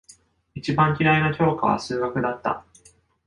[0.55, 2.65] 一番嫌いな教科は数学だった。